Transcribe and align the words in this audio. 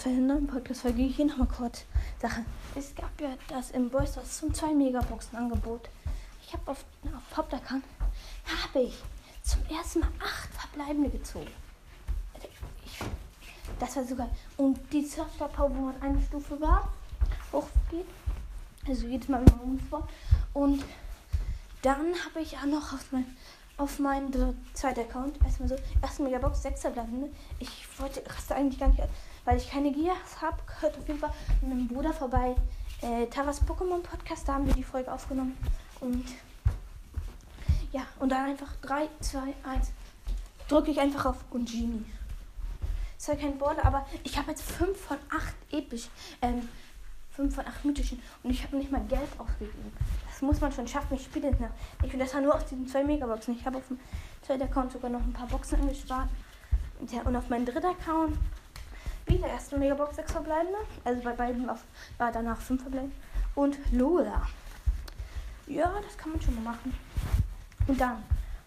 zu 0.00 0.08
einer 0.08 0.32
neuen 0.32 0.46
Podcast-Folge. 0.46 1.02
Hier 1.02 1.26
nochmal 1.26 1.46
kurz 1.46 1.84
Sache. 2.22 2.42
Es 2.74 2.94
gab 2.94 3.20
ja 3.20 3.36
das 3.48 3.70
im 3.72 3.90
Boysters 3.90 4.38
zum 4.38 4.54
2 4.54 4.72
Megaboxen-Angebot. 4.72 5.90
Ich 6.42 6.54
habe 6.54 6.70
auf, 6.70 6.86
auf 7.04 7.36
Hauptaccount 7.36 7.84
habe 8.46 8.84
ich 8.84 8.94
zum 9.42 9.60
ersten 9.66 10.00
Mal 10.00 10.08
acht 10.18 10.48
verbleibende 10.54 11.10
gezogen. 11.10 11.50
Ich, 12.82 12.98
das 13.78 13.96
war 13.96 14.04
sogar. 14.04 14.30
Und 14.56 14.80
die 14.90 15.04
Surfstar 15.04 15.50
Power, 15.50 15.68
wo 15.76 15.82
man 15.82 16.00
eine 16.00 16.22
Stufe 16.22 16.58
war, 16.62 16.90
hochgeht. 17.52 18.06
Also 18.88 19.06
jedes 19.06 19.28
Mal, 19.28 19.44
wenn 19.44 19.54
man 19.58 19.64
umspawnt. 19.72 20.08
Und 20.54 20.82
dann 21.82 22.14
habe 22.24 22.40
ich 22.40 22.56
auch 22.56 22.64
noch 22.64 22.94
auf 22.94 23.12
mein 23.12 23.26
auf 23.80 23.98
meinen 23.98 24.30
zweiten 24.74 25.00
Account 25.00 25.42
erstmal 25.42 25.70
so, 25.70 25.76
erste 26.02 26.22
Megabox, 26.22 26.62
sechs 26.62 26.82
verbleibende. 26.82 27.30
Ich 27.58 27.86
wollte, 27.98 28.22
raste 28.26 28.54
eigentlich 28.54 28.78
gar 28.78 28.88
nicht, 28.88 29.02
weil 29.46 29.56
ich 29.56 29.70
keine 29.70 29.90
Gier 29.90 30.12
habe, 30.40 30.58
gehört 30.66 30.98
auf 30.98 31.08
jeden 31.08 31.18
Fall 31.18 31.32
mit 31.62 31.70
meinem 31.70 31.88
Bruder 31.88 32.12
vorbei. 32.12 32.54
Äh, 33.00 33.26
Taras 33.26 33.62
Pokémon 33.62 34.02
Podcast, 34.02 34.46
da 34.46 34.54
haben 34.54 34.66
wir 34.66 34.74
die 34.74 34.84
Folge 34.84 35.10
aufgenommen. 35.10 35.56
Und 36.00 36.26
ja, 37.90 38.02
und 38.18 38.30
dann 38.30 38.50
einfach 38.50 38.76
3, 38.82 39.08
2, 39.20 39.38
1. 39.64 39.92
Drücke 40.68 40.90
ich 40.90 41.00
einfach 41.00 41.24
auf 41.24 41.36
Ungini. 41.50 42.04
Ist 43.16 43.28
halt 43.28 43.40
kein 43.40 43.56
Border, 43.56 43.86
aber 43.86 44.06
ich 44.24 44.36
habe 44.36 44.50
jetzt 44.50 44.62
5 44.62 44.98
von 44.98 45.16
8 45.30 45.54
episch. 45.72 46.08
Ähm, 46.42 46.68
5 47.32 47.54
von 47.54 47.66
8 47.66 47.84
mythischen. 47.84 48.20
Und 48.42 48.50
ich 48.50 48.62
habe 48.62 48.76
nicht 48.76 48.90
mal 48.90 49.02
Geld 49.08 49.28
ausgegeben. 49.38 49.92
Das 50.26 50.42
muss 50.42 50.60
man 50.60 50.72
schon 50.72 50.88
schaffen. 50.88 51.14
Ich 51.14 51.24
spiele 51.24 51.50
nicht. 51.50 51.60
Ich 52.04 52.12
will 52.12 52.20
das 52.20 52.34
nur 52.34 52.54
aus 52.54 52.64
diesen 52.66 52.86
zwei 52.86 53.04
Megaboxen. 53.04 53.56
Ich 53.56 53.64
habe 53.64 53.78
auf 53.78 53.88
dem 53.88 53.98
zweiten 54.42 54.62
Account 54.62 54.92
sogar 54.92 55.10
noch 55.10 55.20
ein 55.20 55.32
paar 55.32 55.46
Boxen 55.46 55.80
angespart. 55.80 56.28
Und 56.98 57.36
auf 57.36 57.48
meinem 57.48 57.64
dritten 57.64 57.86
Account 57.86 58.36
wieder 59.26 59.46
erste 59.46 59.78
Megabox 59.78 60.16
6 60.16 60.32
verbleibende. 60.32 60.78
Also 61.04 61.22
bei 61.22 61.32
beiden 61.32 61.68
auf, 61.68 61.84
war 62.18 62.32
danach 62.32 62.60
5 62.60 62.82
verbleibende. 62.82 63.16
Und 63.54 63.78
Lola. 63.92 64.46
Ja, 65.66 65.92
das 66.02 66.18
kann 66.18 66.32
man 66.32 66.40
schon 66.40 66.54
mal 66.56 66.72
machen. 66.72 66.92
Und 67.86 68.00
dann, 68.00 68.22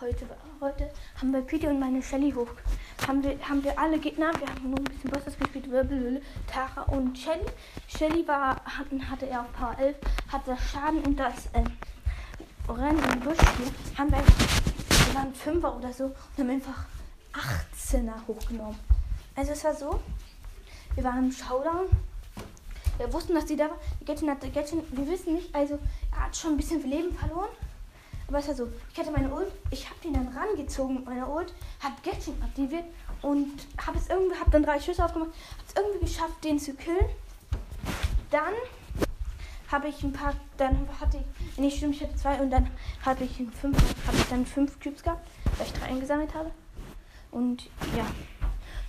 heute, 0.00 0.26
heute 0.60 0.90
haben 1.20 1.32
wir 1.32 1.42
Peter 1.42 1.68
und 1.68 1.78
meine 1.78 2.02
Shelly 2.02 2.32
hoch. 2.32 2.48
Haben 3.06 3.22
wir, 3.22 3.38
haben 3.48 3.62
wir 3.62 3.78
alle 3.78 3.98
Gegner, 3.98 4.32
wir 4.38 4.48
haben 4.48 4.70
nur 4.70 4.78
ein 4.78 4.84
bisschen 4.84 5.10
Bosses 5.10 5.38
gespielt, 5.38 5.70
Wirbel, 5.70 6.22
Tara 6.46 6.82
und 6.82 7.16
Shelly. 7.16 7.46
Shelly 7.86 8.26
war, 8.26 8.56
hatten, 8.64 9.10
hatte 9.10 9.28
er 9.28 9.42
auf 9.42 9.52
Power 9.52 9.76
11, 9.78 9.96
hatte 10.32 10.56
Schaden 10.56 11.00
und 11.00 11.16
das 11.16 11.46
äh, 11.52 11.62
Rennen 12.68 13.02
im 13.12 13.20
Busch 13.20 13.38
hier, 13.38 13.98
haben 13.98 14.10
wir, 14.10 14.18
wir 14.18 15.14
waren 15.14 15.34
Fünfer 15.34 15.76
oder 15.76 15.92
so 15.92 16.04
und 16.04 16.38
haben 16.38 16.50
einfach 16.50 16.84
18er 17.32 18.26
hochgenommen. 18.26 18.78
Also 19.36 19.52
es 19.52 19.62
war 19.64 19.74
so, 19.74 20.00
wir 20.94 21.04
waren 21.04 21.26
im 21.26 21.32
Showdown. 21.32 21.86
Wir 22.96 23.12
wussten, 23.12 23.34
dass 23.34 23.44
die 23.44 23.56
da 23.56 23.64
war. 23.64 23.78
Gretchen 24.04 24.30
hatte 24.30 24.50
Gretchen, 24.50 24.82
wir 24.90 25.06
wissen 25.06 25.34
nicht, 25.34 25.54
also 25.54 25.78
er 26.12 26.24
hat 26.24 26.36
schon 26.36 26.52
ein 26.52 26.56
bisschen 26.56 26.82
Leben 26.88 27.14
verloren. 27.14 27.50
Aber 28.28 28.38
es 28.38 28.48
war 28.48 28.54
so, 28.54 28.68
ich 28.92 28.98
hatte 28.98 29.10
meine 29.12 29.32
Ult, 29.32 29.52
ich 29.70 29.88
habe 29.88 30.00
den 30.02 30.14
dann 30.14 30.28
rangezogen 30.28 30.96
mit 30.96 31.06
meiner 31.06 31.28
Ult, 31.32 31.52
habe 31.80 31.94
Gretchen 32.02 32.42
aktiviert 32.42 32.84
und 33.22 33.52
habe 33.86 33.98
es 33.98 34.08
irgendwie, 34.08 34.36
habe 34.36 34.50
dann 34.50 34.64
drei 34.64 34.80
Schüsse 34.80 35.04
aufgemacht, 35.04 35.30
habe 35.30 35.62
es 35.68 35.74
irgendwie 35.76 36.06
geschafft, 36.06 36.44
den 36.44 36.58
zu 36.58 36.74
killen. 36.74 37.08
Dann 38.30 38.54
habe 39.70 39.88
ich 39.88 40.02
ein 40.02 40.12
paar, 40.12 40.34
dann 40.56 40.88
hatte 41.00 41.18
ich, 41.18 41.58
nee, 41.58 41.70
stimmt, 41.70 41.94
ich 41.96 42.02
hatte 42.02 42.16
zwei 42.16 42.40
und 42.40 42.50
dann 42.50 42.68
hatte 43.04 43.24
ich 43.24 43.36
fünf, 43.36 43.76
habe 44.06 44.16
ich 44.16 44.24
dann 44.24 44.44
fünf 44.44 44.80
Cubes 44.80 45.02
gehabt, 45.02 45.26
weil 45.56 45.66
ich 45.66 45.72
drei 45.72 45.86
eingesammelt 45.86 46.34
habe. 46.34 46.50
Und 47.30 47.68
ja, 47.96 48.06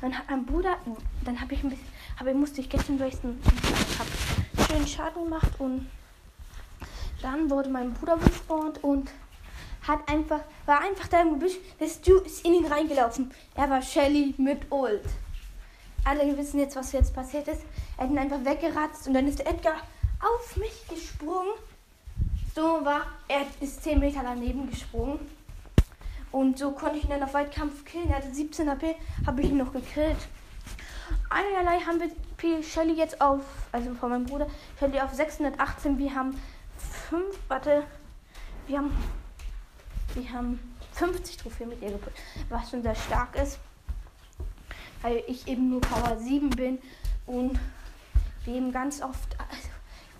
dann 0.00 0.16
hat 0.16 0.30
mein 0.30 0.46
Bruder, 0.46 0.76
dann 1.24 1.40
habe 1.40 1.54
ich 1.54 1.62
ein 1.64 1.70
bisschen, 1.70 1.88
habe 2.18 2.34
musste 2.34 2.60
ich 2.60 2.68
gestern 2.68 3.00
wasten 3.00 3.40
habe 3.98 4.66
schön 4.66 4.86
Schaden 4.86 5.24
gemacht 5.24 5.50
und 5.58 5.88
dann 7.22 7.50
wurde 7.50 7.70
mein 7.70 7.92
Bruder 7.94 8.16
gespawnt 8.16 8.82
und 8.82 9.10
hat 9.86 10.08
einfach, 10.08 10.40
war 10.66 10.80
einfach 10.80 11.08
da 11.08 11.20
im 11.22 11.34
Gebüsch. 11.34 11.56
Der 11.78 11.88
Stu 11.88 12.18
ist 12.18 12.44
in 12.44 12.54
ihn 12.54 12.66
reingelaufen. 12.66 13.30
Er 13.54 13.68
war 13.68 13.82
Shelly 13.82 14.34
mit 14.38 14.70
Ult. 14.70 15.04
Alle 16.04 16.36
wissen 16.36 16.60
jetzt, 16.60 16.76
was 16.76 16.92
jetzt 16.92 17.14
passiert 17.14 17.48
ist. 17.48 17.62
Er 17.96 18.04
hat 18.04 18.10
ihn 18.10 18.18
einfach 18.18 18.44
weggeratzt 18.44 19.06
und 19.06 19.14
dann 19.14 19.26
ist 19.26 19.40
Edgar 19.40 19.76
auf 20.20 20.56
mich 20.56 20.86
gesprungen. 20.88 21.52
So 22.54 22.62
war, 22.84 23.02
er 23.28 23.42
ist 23.60 23.82
10 23.82 23.98
Meter 23.98 24.20
daneben 24.22 24.70
gesprungen. 24.70 25.18
Und 26.30 26.58
so 26.58 26.72
konnte 26.72 26.98
ich 26.98 27.04
ihn 27.04 27.10
dann 27.10 27.22
auf 27.22 27.34
Weitkampf 27.34 27.84
killen. 27.84 28.10
Er 28.10 28.16
hatte 28.16 28.32
17 28.32 28.68
HP, 28.68 28.96
habe 29.26 29.40
ich 29.40 29.50
ihn 29.50 29.56
noch 29.56 29.72
gekillt. 29.72 30.16
Einerlei 31.30 31.80
haben 31.80 32.00
wir 32.00 32.62
Shelly 32.62 32.94
jetzt 32.94 33.20
auf, 33.20 33.42
also 33.72 33.94
von 33.94 34.10
meinem 34.10 34.26
Bruder, 34.26 34.46
Shelly 34.78 35.00
auf 35.00 35.12
618. 35.12 35.98
Wir 35.98 36.14
haben 36.14 36.40
5, 37.10 37.24
warte, 37.48 37.84
wir 38.66 38.78
haben 38.78 38.92
wir 40.14 40.30
haben 40.32 40.60
50 40.92 41.38
Trophäen 41.38 41.70
mit 41.70 41.82
ihr 41.82 41.90
geputzt, 41.90 42.16
was 42.48 42.70
schon 42.70 42.82
sehr 42.82 42.94
stark 42.94 43.34
ist. 43.36 43.58
Weil 45.02 45.22
ich 45.26 45.46
eben 45.48 45.70
nur 45.70 45.80
Power 45.80 46.16
7 46.16 46.50
bin 46.50 46.78
und 47.26 47.58
wir 48.44 48.54
eben 48.54 48.72
ganz 48.72 49.02
oft 49.02 49.36
also, 49.38 49.68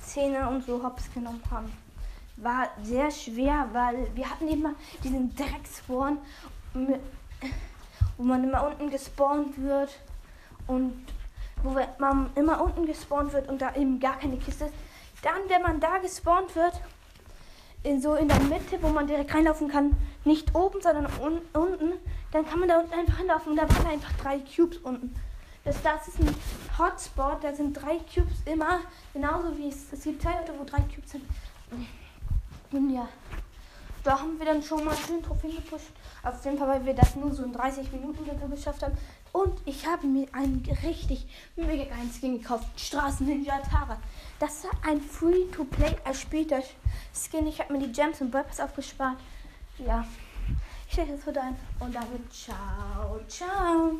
Zähne 0.00 0.48
und 0.48 0.64
so 0.64 0.82
hops 0.82 1.12
genommen 1.12 1.42
haben. 1.50 1.70
War 2.36 2.70
sehr 2.82 3.10
schwer, 3.10 3.68
weil 3.72 4.08
wir 4.14 4.28
hatten 4.28 4.48
immer 4.48 4.74
diesen 5.04 5.34
Dreckspawn, 5.36 6.18
wo 8.16 8.22
man 8.22 8.44
immer 8.44 8.66
unten 8.66 8.90
gespawnt 8.90 9.60
wird 9.60 9.90
und 10.66 11.04
wo 11.62 11.78
man 11.98 12.30
immer 12.34 12.62
unten 12.62 12.86
gespawnt 12.86 13.32
wird 13.34 13.48
und 13.48 13.60
da 13.60 13.74
eben 13.76 14.00
gar 14.00 14.18
keine 14.18 14.38
Kiste 14.38 14.64
ist. 14.64 14.74
Dann, 15.22 15.48
wenn 15.48 15.62
man 15.62 15.80
da 15.80 15.98
gespawnt 15.98 16.54
wird, 16.54 16.80
in, 17.82 18.00
so 18.00 18.14
in 18.14 18.28
der 18.28 18.40
Mitte, 18.40 18.78
wo 18.80 18.88
man 18.88 19.06
direkt 19.06 19.34
reinlaufen 19.34 19.68
kann. 19.68 19.96
Nicht 20.24 20.54
oben, 20.54 20.80
sondern 20.80 21.06
un 21.20 21.40
unten. 21.52 21.92
Dann 22.30 22.46
kann 22.46 22.60
man 22.60 22.68
da 22.68 22.78
unten 22.78 22.92
einfach 22.92 23.18
hinlaufen 23.18 23.52
und 23.52 23.56
da 23.56 23.68
waren 23.68 23.86
einfach 23.86 24.12
drei 24.14 24.38
Cubes 24.38 24.78
unten. 24.78 25.14
Das, 25.64 25.80
das 25.82 26.08
ist 26.08 26.20
ein 26.20 26.34
Hotspot, 26.78 27.42
da 27.42 27.54
sind 27.54 27.74
drei 27.74 27.98
Cubes 27.98 28.42
immer, 28.46 28.80
genauso 29.12 29.56
wie 29.56 29.68
es, 29.68 29.92
es 29.92 30.02
gibt 30.02 30.20
zwei 30.20 30.34
Orte, 30.34 30.52
wo 30.58 30.64
drei 30.64 30.80
Cubes 30.80 31.12
sind. 31.12 31.24
Und 32.72 32.90
ja, 32.90 33.06
da 34.04 34.18
haben 34.18 34.38
wir 34.38 34.46
dann 34.46 34.62
schon 34.62 34.84
mal 34.84 34.96
schön 34.96 35.22
Trophäen 35.22 35.56
gepusht. 35.56 35.92
Auf 36.22 36.44
jeden 36.44 36.58
Fall, 36.58 36.68
weil 36.68 36.86
wir 36.86 36.94
das 36.94 37.16
nur 37.16 37.32
so 37.32 37.44
in 37.44 37.52
30 37.52 37.92
Minuten 37.92 38.24
geschafft 38.50 38.82
haben. 38.82 38.96
Und 39.32 39.60
ich 39.64 39.86
habe 39.86 40.06
mir 40.06 40.26
einen 40.32 40.62
richtig 40.82 41.26
mega 41.56 41.84
geilen 41.84 42.10
Skin 42.12 42.38
gekauft. 42.38 42.66
Straßen 42.76 43.26
Ninja 43.26 43.58
Tara. 43.60 43.98
Das 44.38 44.64
ist 44.64 44.66
ein 44.86 45.00
Free-to-Play 45.00 45.96
erspielter 46.04 46.62
Skin. 47.14 47.46
Ich 47.46 47.60
habe 47.60 47.72
mir 47.72 47.86
die 47.86 47.92
Gems 47.92 48.20
und 48.20 48.30
Burps 48.30 48.60
aufgespart. 48.60 49.18
Ja. 49.78 50.04
Ich 50.86 50.92
stelle 50.92 51.16
das 51.16 51.26
wieder 51.26 51.42
ein. 51.42 51.56
Und 51.80 51.94
damit 51.94 52.32
ciao, 52.32 53.20
ciao. 53.28 53.98